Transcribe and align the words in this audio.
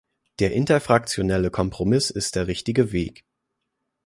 Der 0.39 0.51
interfraktionelle 0.51 1.51
Kompromiss 1.51 2.09
ist 2.09 2.35
der 2.35 2.47
richtige 2.47 2.91
Weg. 2.91 3.23